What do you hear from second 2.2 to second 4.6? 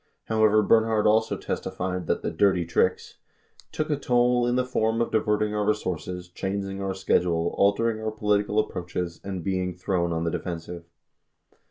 the "dirty tricks"... took a toll in